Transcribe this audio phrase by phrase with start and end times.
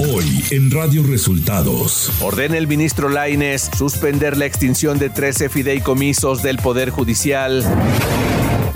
[0.00, 2.12] Hoy en Radio Resultados.
[2.20, 7.64] Ordena el ministro Laines suspender la extinción de 13 fideicomisos del Poder Judicial.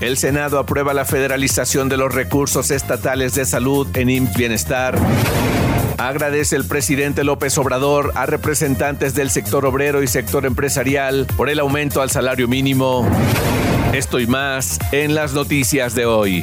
[0.01, 4.99] El Senado aprueba la federalización de los recursos estatales de salud en IMSS Bienestar.
[5.97, 11.61] Agradece el presidente López Obrador a representantes del sector obrero y sector empresarial por el
[11.61, 13.09] aumento al salario mínimo.
[13.93, 16.43] Esto y más en las noticias de hoy.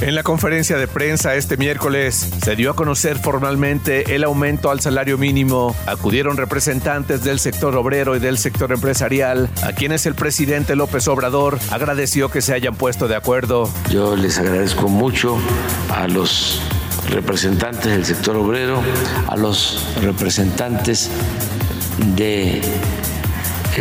[0.00, 4.80] En la conferencia de prensa este miércoles se dio a conocer formalmente el aumento al
[4.80, 5.74] salario mínimo.
[5.86, 11.58] Acudieron representantes del sector obrero y del sector empresarial, a quienes el presidente López Obrador
[11.70, 13.70] agradeció que se hayan puesto de acuerdo.
[13.90, 15.38] Yo les agradezco mucho
[15.90, 16.60] a los
[17.10, 18.82] representantes del sector obrero,
[19.28, 21.10] a los representantes
[22.16, 22.62] del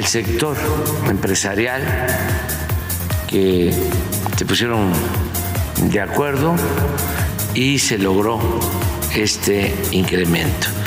[0.05, 0.55] sector
[1.09, 1.81] empresarial
[3.27, 3.73] que
[4.38, 4.91] se pusieron
[5.91, 6.55] de acuerdo
[7.53, 8.39] y se logró
[9.15, 10.82] este incremento.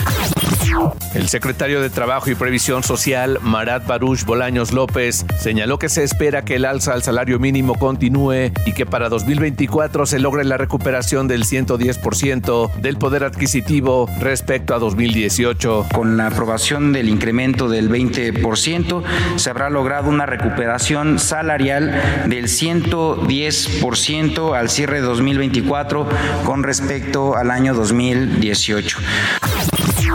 [1.14, 6.44] El secretario de Trabajo y Previsión Social, Marat Baruch Bolaños López, señaló que se espera
[6.44, 11.28] que el alza al salario mínimo continúe y que para 2024 se logre la recuperación
[11.28, 15.86] del 110% del poder adquisitivo respecto a 2018.
[15.94, 19.02] Con la aprobación del incremento del 20%,
[19.36, 26.08] se habrá logrado una recuperación salarial del 110% al cierre de 2024
[26.44, 28.98] con respecto al año 2018.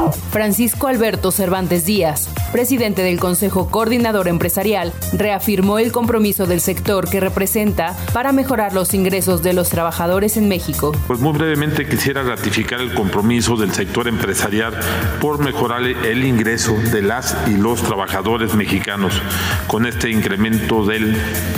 [0.09, 7.19] Francisco Alberto Cervantes Díaz, presidente del Consejo Coordinador Empresarial, reafirmó el compromiso del sector que
[7.19, 10.91] representa para mejorar los ingresos de los trabajadores en México.
[11.07, 14.73] Pues muy brevemente quisiera ratificar el compromiso del sector empresarial
[15.19, 19.21] por mejorar el ingreso de las y los trabajadores mexicanos
[19.67, 21.15] con este incremento del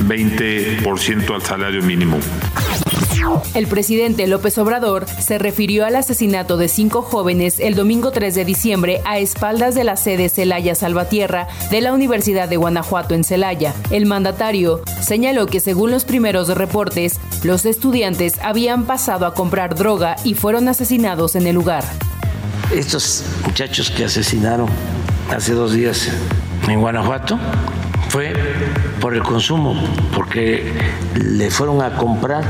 [0.07, 2.19] 20% al salario mínimo.
[3.53, 8.45] El presidente López Obrador se refirió al asesinato de cinco jóvenes el domingo 3 de
[8.45, 13.73] diciembre a espaldas de la sede Celaya Salvatierra de la Universidad de Guanajuato en Celaya.
[13.91, 20.16] El mandatario señaló que según los primeros reportes, los estudiantes habían pasado a comprar droga
[20.23, 21.83] y fueron asesinados en el lugar.
[22.73, 24.67] Estos muchachos que asesinaron
[25.29, 26.09] hace dos días
[26.67, 27.38] en Guanajuato
[28.09, 28.33] fue
[29.00, 29.75] por el consumo,
[30.13, 30.72] porque
[31.16, 32.44] le fueron a comprar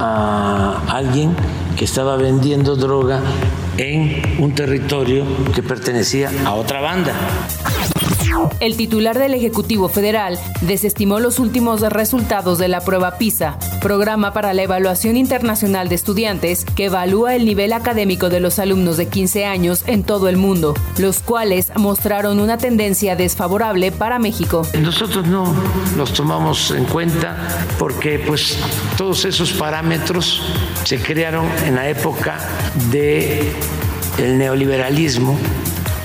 [0.00, 1.34] a alguien
[1.76, 3.20] que estaba vendiendo droga
[3.76, 5.24] en un territorio
[5.54, 7.14] que pertenecía a otra banda.
[8.60, 14.54] El titular del Ejecutivo Federal desestimó los últimos resultados de la prueba PISA, programa para
[14.54, 19.44] la evaluación internacional de estudiantes que evalúa el nivel académico de los alumnos de 15
[19.44, 24.66] años en todo el mundo, los cuales mostraron una tendencia desfavorable para México.
[24.78, 25.54] Nosotros no
[25.96, 27.36] los tomamos en cuenta
[27.78, 28.58] porque pues
[28.96, 30.42] todos esos parámetros
[30.84, 32.38] se crearon en la época
[32.90, 33.52] de
[34.18, 35.36] el neoliberalismo,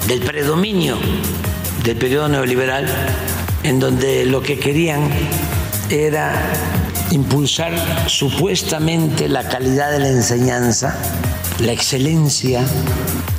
[0.07, 0.97] del predominio
[1.83, 2.85] del periodo neoliberal,
[3.63, 5.09] en donde lo que querían
[5.89, 6.33] era
[7.11, 7.73] impulsar
[8.07, 10.95] supuestamente la calidad de la enseñanza,
[11.59, 12.61] la excelencia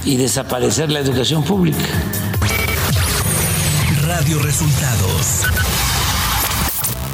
[0.05, 1.78] y desaparecer la educación pública.
[4.06, 5.45] Radio Resultados.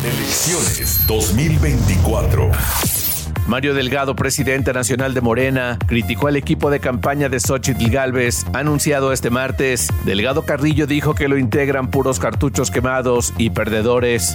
[0.02, 2.50] Elecciones 2024.
[3.46, 9.12] Mario Delgado, presidente nacional de Morena, criticó al equipo de campaña de Xochitl Galvez, anunciado
[9.12, 9.88] este martes.
[10.04, 14.34] Delgado Carrillo dijo que lo integran puros cartuchos quemados y perdedores.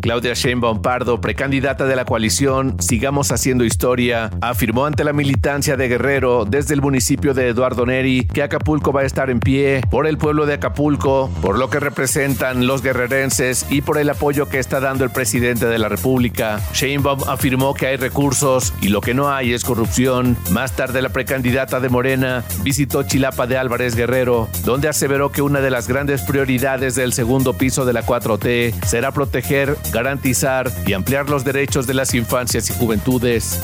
[0.00, 5.88] Claudia Sheinbaum Pardo, precandidata de la coalición Sigamos Haciendo Historia, afirmó ante la militancia de
[5.88, 10.06] Guerrero desde el municipio de Eduardo Neri que Acapulco va a estar en pie por
[10.06, 14.58] el pueblo de Acapulco, por lo que representan los guerrerenses y por el apoyo que
[14.58, 16.60] está dando el presidente de la República.
[16.72, 20.36] Sheinbaum afirmó que hay recursos y lo que no hay es corrupción.
[20.50, 25.60] Más tarde la precandidata de Morena visitó Chilapa de Álvarez Guerrero, donde aseveró que una
[25.60, 29.57] de las grandes prioridades del segundo piso de la 4T será proteger
[29.92, 33.60] garantizar y ampliar los derechos de las infancias y juventudes.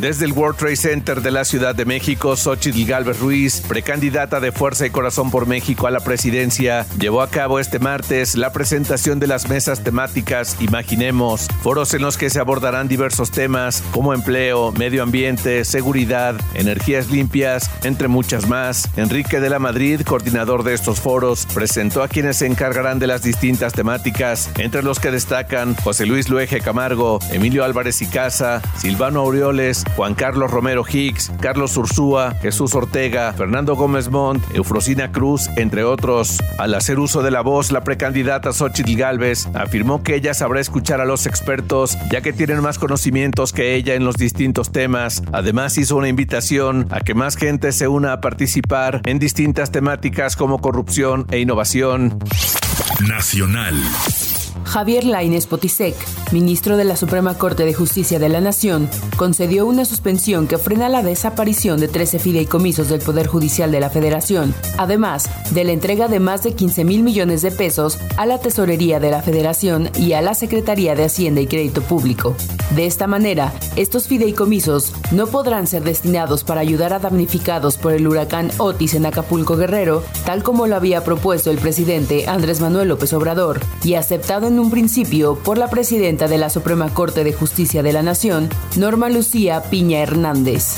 [0.00, 4.52] Desde el World Trade Center de la Ciudad de México, Xochitl Galvez Ruiz, precandidata de
[4.52, 9.18] Fuerza y Corazón por México a la presidencia, llevó a cabo este martes la presentación
[9.18, 14.72] de las mesas temáticas Imaginemos, foros en los que se abordarán diversos temas como empleo,
[14.72, 18.88] medio ambiente, seguridad, energías limpias, entre muchas más.
[18.96, 23.22] Enrique de la Madrid, coordinador de estos foros, presentó a quienes se encargarán de las
[23.22, 29.20] distintas temáticas, entre los que destacan José Luis Luege Camargo, Emilio Álvarez y Casa, Silvano
[29.20, 35.84] Aureoles, Juan Carlos Romero Hicks, Carlos Ursúa, Jesús Ortega, Fernando Gómez Montt, Eufrosina Cruz, entre
[35.84, 36.38] otros.
[36.58, 41.00] Al hacer uso de la voz, la precandidata Xochitl Galvez afirmó que ella sabrá escuchar
[41.00, 45.22] a los expertos, ya que tienen más conocimientos que ella en los distintos temas.
[45.32, 50.36] Además, hizo una invitación a que más gente se una a participar en distintas temáticas
[50.36, 52.18] como corrupción e innovación.
[53.00, 53.74] Nacional.
[54.64, 55.96] Javier Lainez Potisek,
[56.32, 60.88] ministro de la Suprema Corte de Justicia de la Nación, concedió una suspensión que frena
[60.88, 66.08] la desaparición de 13 fideicomisos del Poder Judicial de la Federación, además de la entrega
[66.08, 70.12] de más de 15 mil millones de pesos a la Tesorería de la Federación y
[70.12, 72.36] a la Secretaría de Hacienda y Crédito Público.
[72.74, 78.06] De esta manera, estos fideicomisos no podrán ser destinados para ayudar a damnificados por el
[78.06, 83.12] huracán Otis en Acapulco Guerrero, tal como lo había propuesto el presidente Andrés Manuel López
[83.12, 87.82] Obrador y aceptado en un principio por la presidenta de la Suprema Corte de Justicia
[87.82, 90.76] de la Nación, Norma Lucía Piña Hernández.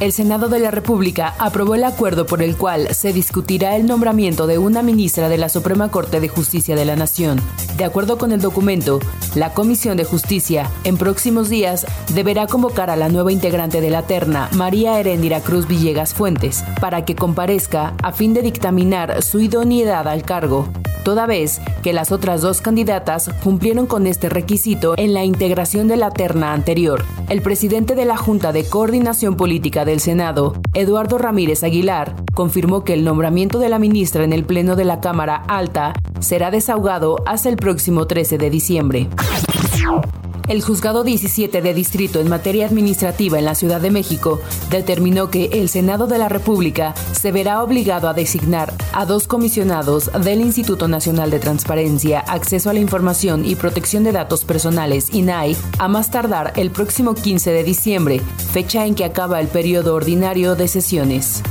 [0.00, 4.46] El Senado de la República aprobó el acuerdo por el cual se discutirá el nombramiento
[4.46, 7.40] de una ministra de la Suprema Corte de Justicia de la Nación.
[7.78, 8.98] De acuerdo con el documento,
[9.34, 14.02] la Comisión de Justicia en próximos días deberá convocar a la nueva integrante de la
[14.02, 20.08] terna, María Heréndira Cruz Villegas Fuentes, para que comparezca a fin de dictaminar su idoneidad
[20.08, 20.68] al cargo
[21.04, 25.96] toda vez que las otras dos candidatas cumplieron con este requisito en la integración de
[25.96, 27.04] la terna anterior.
[27.28, 32.94] El presidente de la Junta de Coordinación Política del Senado, Eduardo Ramírez Aguilar, confirmó que
[32.94, 37.48] el nombramiento de la ministra en el Pleno de la Cámara Alta será desahogado hasta
[37.48, 39.08] el próximo 13 de diciembre.
[40.46, 45.46] El juzgado 17 de distrito en materia administrativa en la Ciudad de México determinó que
[45.54, 50.86] el Senado de la República se verá obligado a designar a dos comisionados del Instituto
[50.86, 56.10] Nacional de Transparencia, Acceso a la Información y Protección de Datos Personales, INAI, a más
[56.10, 58.20] tardar el próximo 15 de diciembre,
[58.52, 61.42] fecha en que acaba el periodo ordinario de sesiones.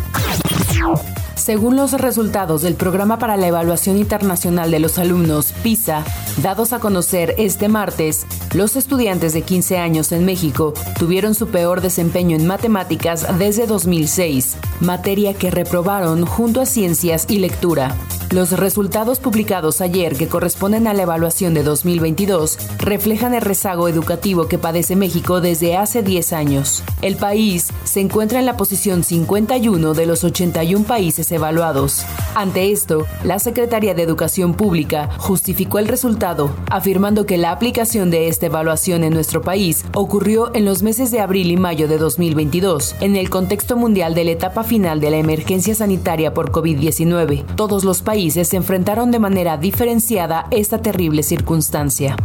[1.44, 6.06] Según los resultados del Programa para la Evaluación Internacional de los Alumnos, PISA,
[6.42, 11.82] dados a conocer este martes, los estudiantes de 15 años en México tuvieron su peor
[11.82, 17.94] desempeño en matemáticas desde 2006, materia que reprobaron junto a ciencias y lectura.
[18.34, 24.48] Los resultados publicados ayer, que corresponden a la evaluación de 2022, reflejan el rezago educativo
[24.48, 26.82] que padece México desde hace 10 años.
[27.04, 32.08] El país se encuentra en la posición 51 de los 81 países evaluados.
[32.34, 38.30] Ante esto, la Secretaría de Educación Pública justificó el resultado, afirmando que la aplicación de
[38.30, 42.96] esta evaluación en nuestro país ocurrió en los meses de abril y mayo de 2022,
[43.00, 47.46] en el contexto mundial de la etapa final de la emergencia sanitaria por COVID-19.
[47.56, 52.16] Todos los países se enfrentaron de manera diferenciada esta terrible circunstancia.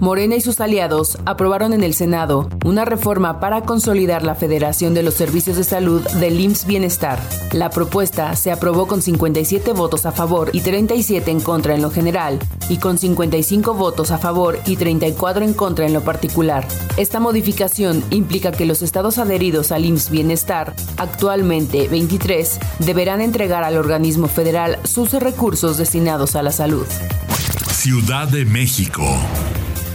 [0.00, 5.02] Morena y sus aliados aprobaron en el Senado una reforma para consolidar la Federación de
[5.02, 7.20] los Servicios de Salud del IMSS Bienestar.
[7.52, 11.90] La propuesta se aprobó con 57 votos a favor y 37 en contra en lo
[11.90, 12.38] general
[12.68, 16.66] y con 55 votos a favor y 34 en contra en lo particular.
[16.96, 23.76] Esta modificación implica que los estados adheridos al IMSS Bienestar, actualmente 23, deberán entregar al
[23.76, 26.86] organismo federal sus recursos destinados a la salud.
[27.70, 29.04] Ciudad de México.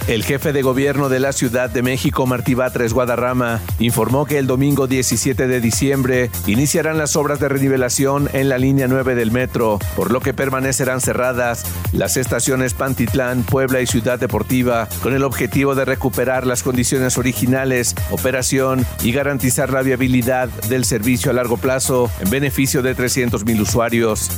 [0.06, 4.48] El jefe de gobierno de la Ciudad de México, Martí Batres Guadarrama, informó que el
[4.48, 9.80] domingo 17 de diciembre iniciarán las obras de renivelación en la línea 9 del metro,
[9.96, 15.74] por lo que permanecerán cerradas las estaciones Pantitlán, Puebla y Ciudad Deportiva, con el objetivo
[15.74, 22.12] de recuperar las condiciones originales, operación y garantizar la viabilidad del servicio a largo plazo
[22.20, 24.30] en beneficio de 300 mil usuarios.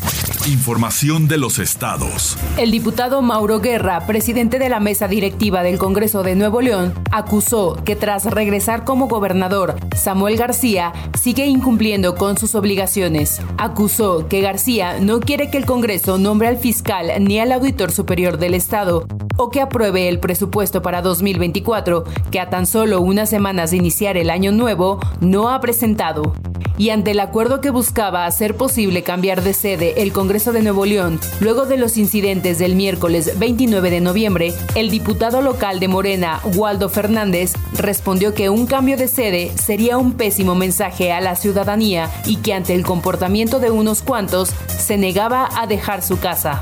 [0.48, 2.38] Información de los estados.
[2.58, 7.78] El diputado Mauro Guerra, presidente de la mesa directiva del Congreso de Nuevo León, acusó
[7.84, 13.42] que tras regresar como gobernador, Samuel García sigue incumpliendo con sus obligaciones.
[13.58, 18.38] Acusó que García no quiere que el Congreso nombre al fiscal ni al auditor superior
[18.38, 19.06] del Estado
[19.38, 24.18] o que apruebe el presupuesto para 2024, que a tan solo unas semanas de iniciar
[24.18, 26.34] el año nuevo no ha presentado
[26.78, 30.86] y ante el acuerdo que buscaba hacer posible cambiar de sede el Congreso de Nuevo
[30.86, 36.40] León, luego de los incidentes del miércoles 29 de noviembre, el diputado local de Morena,
[36.56, 42.10] Waldo Fernández, respondió que un cambio de sede sería un pésimo mensaje a la ciudadanía
[42.26, 46.62] y que ante el comportamiento de unos cuantos se negaba a dejar su casa.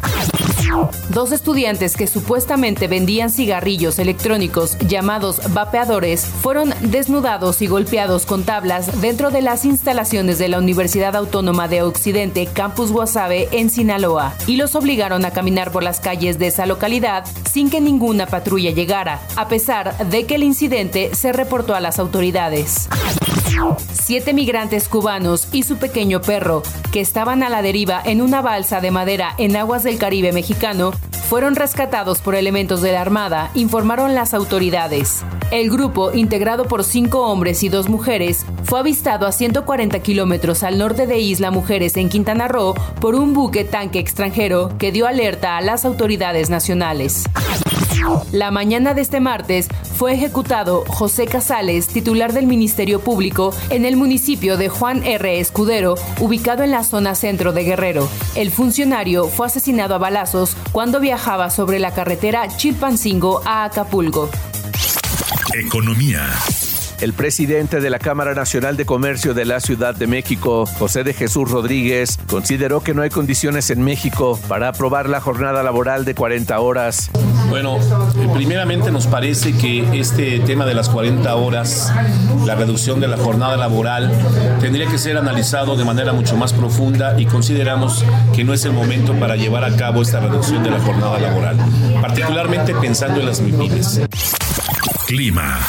[1.10, 9.02] Dos estudiantes que supuestamente vendían cigarrillos electrónicos llamados vapeadores fueron desnudados y golpeados con tablas
[9.02, 14.58] dentro de las instalaciones de la Universidad Autónoma de Occidente Campus Guasave en Sinaloa y
[14.58, 19.22] los obligaron a caminar por las calles de esa localidad sin que ninguna patrulla llegara,
[19.36, 22.90] a pesar de que el incidente se reportó a las autoridades.
[23.92, 28.82] Siete migrantes cubanos y su pequeño perro, que estaban a la deriva en una balsa
[28.82, 30.92] de madera en aguas del Caribe mexicano,
[31.30, 35.24] fueron rescatados por elementos de la Armada, informaron las autoridades.
[35.52, 40.78] El grupo, integrado por cinco hombres y dos mujeres, fue avistado a 140 kilómetros al
[40.78, 45.58] norte de Isla Mujeres en Quintana Roo por un buque tanque extranjero que dio alerta
[45.58, 47.24] a las autoridades nacionales.
[48.32, 53.96] La mañana de este martes fue ejecutado José Casales, titular del Ministerio Público, en el
[53.96, 55.40] municipio de Juan R.
[55.40, 58.10] Escudero, ubicado en la zona centro de Guerrero.
[58.36, 64.30] El funcionario fue asesinado a balazos cuando viajaba sobre la carretera Chilpancingo a Acapulco.
[65.54, 66.30] Economía.
[67.04, 71.14] El presidente de la Cámara Nacional de Comercio de la Ciudad de México, José de
[71.14, 76.16] Jesús Rodríguez, consideró que no hay condiciones en México para aprobar la jornada laboral de
[76.16, 77.12] 40 horas.
[77.50, 77.78] Bueno,
[78.34, 81.94] primeramente nos parece que este tema de las 40 horas,
[82.46, 84.10] la reducción de la jornada laboral,
[84.62, 88.72] tendría que ser analizado de manera mucho más profunda y consideramos que no es el
[88.72, 91.58] momento para llevar a cabo esta reducción de la jornada laboral,
[92.02, 94.00] particularmente pensando en las MIPIMES.
[95.06, 95.60] Clima.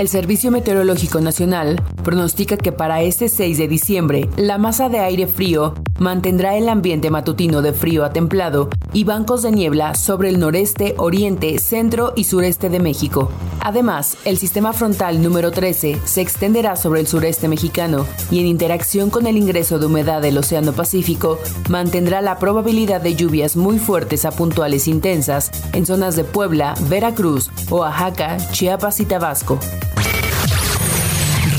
[0.00, 5.26] El Servicio Meteorológico Nacional pronostica que para este 6 de diciembre la masa de aire
[5.26, 10.40] frío mantendrá el ambiente matutino de frío a templado y bancos de niebla sobre el
[10.40, 13.30] noreste, oriente, centro y sureste de México.
[13.60, 19.10] Además, el sistema frontal número 13 se extenderá sobre el sureste mexicano y en interacción
[19.10, 21.38] con el ingreso de humedad del Océano Pacífico
[21.68, 27.50] mantendrá la probabilidad de lluvias muy fuertes a puntuales intensas en zonas de Puebla, Veracruz,
[27.70, 29.58] Oaxaca, Chiapas y Tabasco.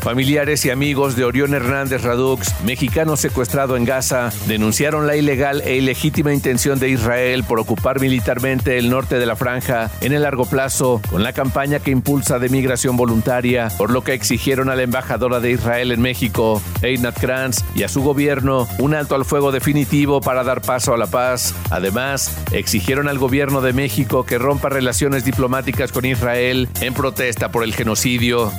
[0.00, 5.76] Familiares y amigos de Orión Hernández Radux, mexicano secuestrado en Gaza, denunciaron la ilegal e
[5.76, 10.46] ilegítima intención de Israel por ocupar militarmente el norte de la franja en el largo
[10.46, 14.82] plazo con la campaña que impulsa de migración voluntaria, por lo que exigieron a la
[14.82, 19.52] embajadora de Israel en México, Einat Kranz, y a su gobierno un alto al fuego
[19.52, 21.54] definitivo para dar paso a la paz.
[21.70, 27.64] Además, exigieron al gobierno de México que rompa relaciones diplomáticas con Israel en protesta por
[27.64, 28.52] el genocidio.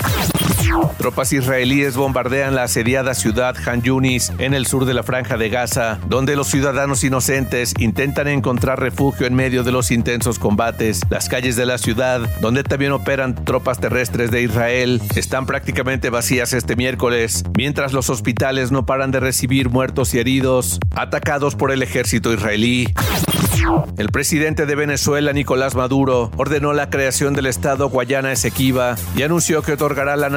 [0.98, 5.50] Tropas israelíes bombardean la asediada ciudad Han Yunis en el sur de la franja de
[5.50, 11.02] Gaza, donde los ciudadanos inocentes intentan encontrar refugio en medio de los intensos combates.
[11.10, 16.54] Las calles de la ciudad, donde también operan tropas terrestres de Israel, están prácticamente vacías
[16.54, 21.84] este miércoles, mientras los hospitales no paran de recibir muertos y heridos, atacados por el
[21.84, 22.88] ejército israelí.
[23.98, 29.62] El presidente de Venezuela, Nicolás Maduro, ordenó la creación del Estado Guayana Esequiba y anunció
[29.62, 30.30] que otorgará la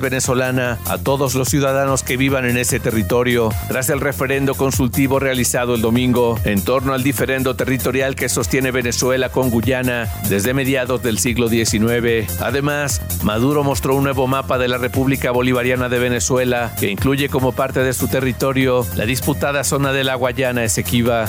[0.00, 5.74] venezolana a todos los ciudadanos que vivan en ese territorio, tras el referendo consultivo realizado
[5.74, 11.18] el domingo en torno al diferendo territorial que sostiene Venezuela con Guyana desde mediados del
[11.18, 12.40] siglo XIX.
[12.40, 17.52] Además, Maduro mostró un nuevo mapa de la República Bolivariana de Venezuela que incluye como
[17.52, 21.28] parte de su territorio la disputada zona de la Guayana Esequiba.